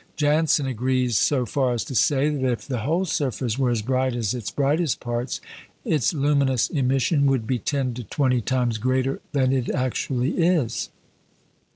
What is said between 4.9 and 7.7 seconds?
parts, its luminous emission would be